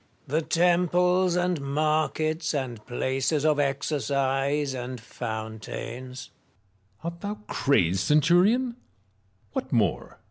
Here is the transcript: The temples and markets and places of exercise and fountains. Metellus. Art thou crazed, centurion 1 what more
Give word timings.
The 0.25 0.41
temples 0.41 1.35
and 1.35 1.61
markets 1.61 2.55
and 2.55 2.83
places 2.87 3.45
of 3.45 3.59
exercise 3.59 4.73
and 4.73 4.99
fountains. 4.99 6.31
Metellus. 7.03 7.03
Art 7.03 7.21
thou 7.21 7.35
crazed, 7.45 7.99
centurion 7.99 8.63
1 9.53 9.53
what 9.53 9.71
more 9.71 10.17